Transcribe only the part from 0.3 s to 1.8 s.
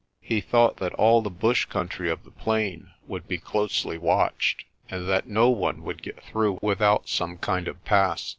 thought that all the bush